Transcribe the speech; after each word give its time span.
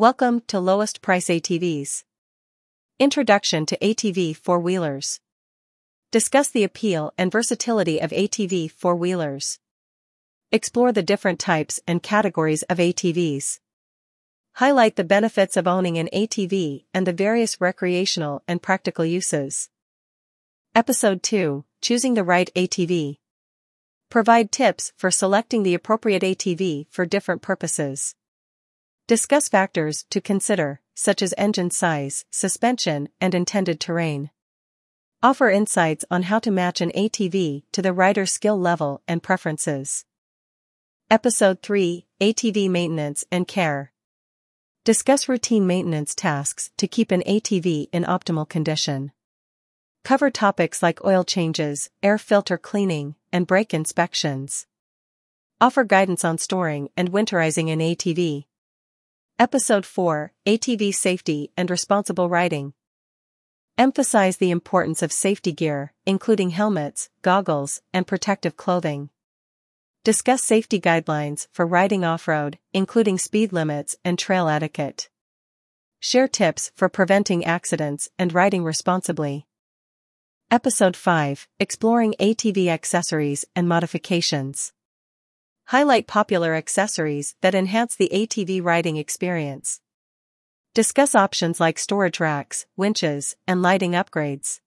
Welcome 0.00 0.40
to 0.46 0.58
Lowest 0.60 1.02
Price 1.02 1.26
ATVs. 1.26 2.04
Introduction 2.98 3.66
to 3.66 3.76
ATV 3.80 4.34
four 4.34 4.58
wheelers. 4.58 5.20
Discuss 6.10 6.48
the 6.48 6.64
appeal 6.64 7.12
and 7.18 7.30
versatility 7.30 7.98
of 7.98 8.10
ATV 8.10 8.70
four 8.70 8.96
wheelers. 8.96 9.58
Explore 10.50 10.92
the 10.92 11.02
different 11.02 11.38
types 11.38 11.80
and 11.86 12.02
categories 12.02 12.62
of 12.62 12.78
ATVs. 12.78 13.58
Highlight 14.54 14.96
the 14.96 15.04
benefits 15.04 15.58
of 15.58 15.68
owning 15.68 15.98
an 15.98 16.08
ATV 16.14 16.86
and 16.94 17.06
the 17.06 17.12
various 17.12 17.60
recreational 17.60 18.42
and 18.48 18.62
practical 18.62 19.04
uses. 19.04 19.68
Episode 20.74 21.22
2 21.22 21.66
Choosing 21.82 22.14
the 22.14 22.24
Right 22.24 22.50
ATV. 22.56 23.18
Provide 24.08 24.50
tips 24.50 24.94
for 24.96 25.10
selecting 25.10 25.62
the 25.62 25.74
appropriate 25.74 26.22
ATV 26.22 26.86
for 26.88 27.04
different 27.04 27.42
purposes. 27.42 28.14
Discuss 29.10 29.48
factors 29.48 30.04
to 30.10 30.20
consider, 30.20 30.80
such 30.94 31.20
as 31.20 31.34
engine 31.36 31.72
size, 31.72 32.24
suspension, 32.30 33.08
and 33.20 33.34
intended 33.34 33.80
terrain. 33.80 34.30
Offer 35.20 35.50
insights 35.50 36.04
on 36.12 36.22
how 36.22 36.38
to 36.38 36.52
match 36.52 36.80
an 36.80 36.92
ATV 36.92 37.64
to 37.72 37.82
the 37.82 37.92
rider's 37.92 38.30
skill 38.30 38.56
level 38.56 39.02
and 39.08 39.20
preferences. 39.20 40.04
Episode 41.10 41.60
3 41.60 42.06
ATV 42.20 42.70
Maintenance 42.70 43.24
and 43.32 43.48
Care. 43.48 43.92
Discuss 44.84 45.28
routine 45.28 45.66
maintenance 45.66 46.14
tasks 46.14 46.70
to 46.76 46.86
keep 46.86 47.10
an 47.10 47.24
ATV 47.26 47.88
in 47.92 48.04
optimal 48.04 48.48
condition. 48.48 49.10
Cover 50.04 50.30
topics 50.30 50.84
like 50.84 51.04
oil 51.04 51.24
changes, 51.24 51.90
air 52.00 52.16
filter 52.16 52.56
cleaning, 52.56 53.16
and 53.32 53.48
brake 53.48 53.74
inspections. 53.74 54.68
Offer 55.60 55.82
guidance 55.82 56.24
on 56.24 56.38
storing 56.38 56.90
and 56.96 57.10
winterizing 57.10 57.72
an 57.72 57.80
ATV. 57.80 58.44
Episode 59.40 59.86
4 59.86 60.34
ATV 60.44 60.94
Safety 60.94 61.50
and 61.56 61.70
Responsible 61.70 62.28
Riding. 62.28 62.74
Emphasize 63.78 64.36
the 64.36 64.50
importance 64.50 65.00
of 65.02 65.10
safety 65.10 65.50
gear, 65.50 65.94
including 66.04 66.50
helmets, 66.50 67.08
goggles, 67.22 67.80
and 67.90 68.06
protective 68.06 68.58
clothing. 68.58 69.08
Discuss 70.04 70.44
safety 70.44 70.78
guidelines 70.78 71.48
for 71.52 71.64
riding 71.64 72.04
off 72.04 72.28
road, 72.28 72.58
including 72.74 73.16
speed 73.16 73.50
limits 73.50 73.96
and 74.04 74.18
trail 74.18 74.46
etiquette. 74.46 75.08
Share 76.00 76.28
tips 76.28 76.70
for 76.76 76.90
preventing 76.90 77.42
accidents 77.42 78.10
and 78.18 78.34
riding 78.34 78.62
responsibly. 78.62 79.46
Episode 80.50 80.96
5 80.96 81.48
Exploring 81.58 82.14
ATV 82.20 82.66
Accessories 82.66 83.46
and 83.56 83.66
Modifications. 83.66 84.74
Highlight 85.70 86.08
popular 86.08 86.56
accessories 86.56 87.36
that 87.42 87.54
enhance 87.54 87.94
the 87.94 88.10
ATV 88.12 88.60
riding 88.60 88.96
experience. 88.96 89.80
Discuss 90.74 91.14
options 91.14 91.60
like 91.60 91.78
storage 91.78 92.18
racks, 92.18 92.66
winches, 92.76 93.36
and 93.46 93.62
lighting 93.62 93.92
upgrades. 93.92 94.58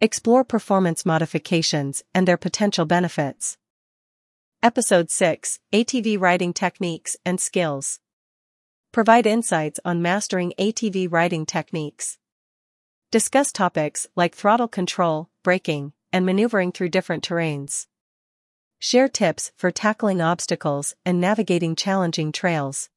Explore 0.00 0.42
performance 0.42 1.04
modifications 1.04 2.02
and 2.14 2.26
their 2.26 2.38
potential 2.38 2.86
benefits. 2.86 3.58
Episode 4.62 5.10
6 5.10 5.58
ATV 5.74 6.18
Riding 6.18 6.54
Techniques 6.54 7.18
and 7.26 7.38
Skills. 7.38 8.00
Provide 8.92 9.26
insights 9.26 9.78
on 9.84 10.00
mastering 10.00 10.54
ATV 10.58 11.12
riding 11.12 11.44
techniques. 11.44 12.16
Discuss 13.10 13.52
topics 13.52 14.06
like 14.16 14.34
throttle 14.34 14.68
control, 14.68 15.28
braking, 15.44 15.92
and 16.10 16.24
maneuvering 16.24 16.72
through 16.72 16.88
different 16.88 17.22
terrains. 17.22 17.86
Share 18.78 19.08
tips 19.08 19.52
for 19.56 19.70
tackling 19.70 20.20
obstacles 20.20 20.94
and 21.04 21.18
navigating 21.18 21.76
challenging 21.76 22.30
trails. 22.30 22.90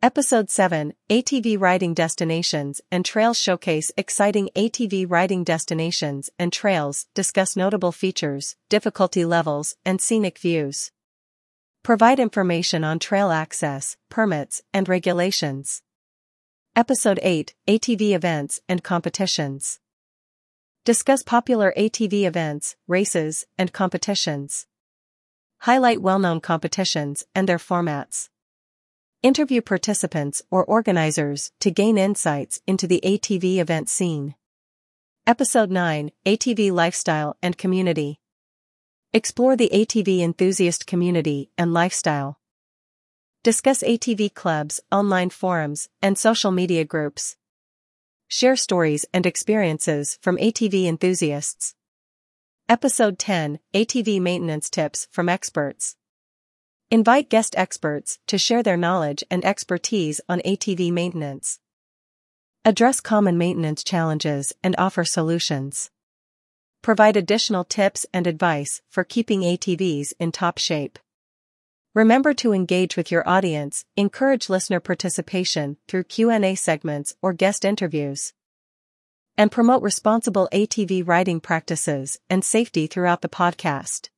Episode 0.00 0.48
7 0.48 0.94
ATV 1.10 1.60
Riding 1.60 1.92
Destinations 1.92 2.80
and 2.90 3.04
Trails 3.04 3.36
Showcase 3.36 3.90
exciting 3.96 4.48
ATV 4.54 5.04
riding 5.08 5.42
destinations 5.42 6.30
and 6.38 6.52
trails, 6.52 7.08
discuss 7.14 7.56
notable 7.56 7.90
features, 7.90 8.56
difficulty 8.68 9.24
levels, 9.24 9.76
and 9.84 10.00
scenic 10.00 10.38
views. 10.38 10.92
Provide 11.82 12.20
information 12.20 12.84
on 12.84 13.00
trail 13.00 13.32
access, 13.32 13.96
permits, 14.08 14.62
and 14.72 14.88
regulations. 14.88 15.82
Episode 16.76 17.18
8 17.22 17.54
ATV 17.66 18.14
Events 18.14 18.60
and 18.68 18.84
Competitions. 18.84 19.80
Discuss 20.84 21.24
popular 21.24 21.74
ATV 21.76 22.24
events, 22.24 22.76
races, 22.86 23.46
and 23.58 23.72
competitions. 23.72 24.66
Highlight 25.60 26.00
well-known 26.00 26.40
competitions 26.40 27.24
and 27.34 27.48
their 27.48 27.58
formats. 27.58 28.28
Interview 29.22 29.60
participants 29.60 30.42
or 30.50 30.64
organizers 30.64 31.50
to 31.60 31.70
gain 31.70 31.98
insights 31.98 32.60
into 32.66 32.86
the 32.86 33.00
ATV 33.04 33.58
event 33.58 33.88
scene. 33.88 34.34
Episode 35.26 35.70
9 35.70 36.12
ATV 36.24 36.70
Lifestyle 36.70 37.36
and 37.42 37.58
Community. 37.58 38.20
Explore 39.12 39.56
the 39.56 39.70
ATV 39.72 40.20
enthusiast 40.20 40.86
community 40.86 41.50
and 41.58 41.72
lifestyle. 41.72 42.38
Discuss 43.42 43.82
ATV 43.82 44.34
clubs, 44.34 44.80
online 44.92 45.30
forums, 45.30 45.88
and 46.00 46.16
social 46.18 46.50
media 46.52 46.84
groups. 46.84 47.36
Share 48.28 48.56
stories 48.56 49.04
and 49.12 49.24
experiences 49.24 50.18
from 50.20 50.36
ATV 50.36 50.86
enthusiasts. 50.86 51.74
Episode 52.68 53.16
10 53.16 53.60
ATV 53.74 54.20
Maintenance 54.20 54.68
Tips 54.68 55.06
from 55.12 55.28
Experts. 55.28 55.94
Invite 56.90 57.30
guest 57.30 57.54
experts 57.56 58.18
to 58.26 58.38
share 58.38 58.60
their 58.64 58.76
knowledge 58.76 59.22
and 59.30 59.44
expertise 59.44 60.20
on 60.28 60.40
ATV 60.40 60.90
maintenance. 60.90 61.60
Address 62.64 62.98
common 62.98 63.38
maintenance 63.38 63.84
challenges 63.84 64.52
and 64.64 64.74
offer 64.78 65.04
solutions. 65.04 65.92
Provide 66.82 67.16
additional 67.16 67.62
tips 67.62 68.04
and 68.12 68.26
advice 68.26 68.82
for 68.90 69.04
keeping 69.04 69.42
ATVs 69.42 70.14
in 70.18 70.32
top 70.32 70.58
shape. 70.58 70.98
Remember 71.94 72.34
to 72.34 72.52
engage 72.52 72.96
with 72.96 73.12
your 73.12 73.28
audience, 73.28 73.84
encourage 73.96 74.48
listener 74.48 74.80
participation 74.80 75.76
through 75.86 76.02
Q&A 76.02 76.56
segments 76.56 77.14
or 77.22 77.32
guest 77.32 77.64
interviews 77.64 78.32
and 79.38 79.52
promote 79.52 79.82
responsible 79.82 80.48
ATV 80.52 81.06
riding 81.06 81.40
practices 81.40 82.18
and 82.28 82.44
safety 82.44 82.86
throughout 82.86 83.22
the 83.22 83.28
podcast. 83.28 84.08